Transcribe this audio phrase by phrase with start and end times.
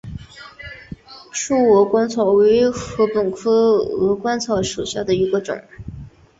[1.31, 5.61] 秋鹅观草为禾本科鹅观草属下的一个种。